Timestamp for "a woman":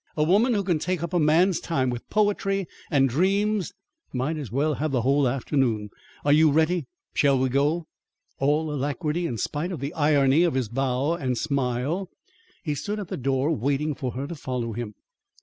0.17-0.55